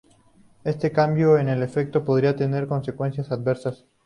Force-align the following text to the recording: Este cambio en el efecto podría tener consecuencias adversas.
Este 0.63 0.91
cambio 0.91 1.37
en 1.37 1.47
el 1.47 1.61
efecto 1.61 2.03
podría 2.03 2.35
tener 2.35 2.65
consecuencias 2.65 3.31
adversas. 3.31 3.85